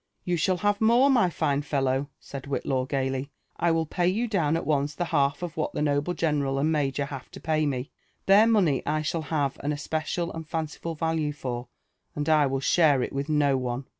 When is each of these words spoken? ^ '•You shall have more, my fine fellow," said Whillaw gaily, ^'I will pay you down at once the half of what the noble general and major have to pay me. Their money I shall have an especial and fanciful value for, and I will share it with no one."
^ 0.27 0.27
'•You 0.27 0.35
shall 0.35 0.57
have 0.57 0.81
more, 0.81 1.11
my 1.11 1.29
fine 1.29 1.61
fellow," 1.61 2.09
said 2.19 2.45
Whillaw 2.47 2.87
gaily, 2.89 3.29
^'I 3.59 3.71
will 3.75 3.85
pay 3.85 4.07
you 4.07 4.27
down 4.27 4.57
at 4.57 4.65
once 4.65 4.95
the 4.95 5.05
half 5.05 5.43
of 5.43 5.55
what 5.55 5.73
the 5.73 5.81
noble 5.83 6.15
general 6.15 6.57
and 6.57 6.71
major 6.71 7.05
have 7.05 7.29
to 7.29 7.39
pay 7.39 7.67
me. 7.67 7.91
Their 8.25 8.47
money 8.47 8.81
I 8.87 9.03
shall 9.03 9.21
have 9.21 9.59
an 9.59 9.71
especial 9.71 10.33
and 10.33 10.47
fanciful 10.47 10.95
value 10.95 11.33
for, 11.33 11.67
and 12.15 12.27
I 12.27 12.47
will 12.47 12.61
share 12.61 13.03
it 13.03 13.13
with 13.13 13.29
no 13.29 13.57
one." 13.57 13.85